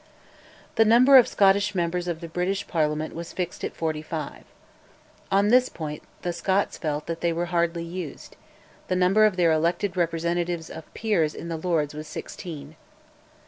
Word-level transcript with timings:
The 0.77 0.83
number 0.83 1.15
of 1.17 1.27
Scottish 1.27 1.75
members 1.75 2.07
of 2.07 2.21
the 2.21 2.27
British 2.27 2.65
Parliament 2.67 3.13
was 3.13 3.33
fixed 3.33 3.63
at 3.63 3.75
forty 3.75 4.01
five. 4.01 4.45
On 5.31 5.49
this 5.49 5.69
point 5.69 6.01
the 6.23 6.33
Scots 6.33 6.75
felt 6.75 7.05
that 7.05 7.21
they 7.21 7.31
were 7.31 7.45
hardly 7.53 7.83
used; 7.83 8.35
the 8.87 8.95
number 8.95 9.25
of 9.27 9.35
their 9.35 9.51
elected 9.51 9.95
representatives 9.95 10.71
of 10.71 10.91
peers 10.95 11.35
in 11.35 11.49
the 11.49 11.55
Lords 11.57 11.93
was 11.93 12.07
sixteen. 12.07 12.77